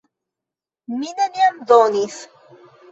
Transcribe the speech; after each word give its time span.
Mi 0.95 1.13
neniam 1.21 1.63
donis. 1.73 2.21